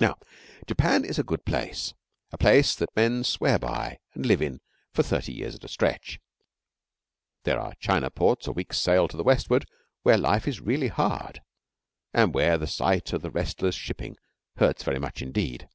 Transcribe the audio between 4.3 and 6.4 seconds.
in for thirty years at a stretch.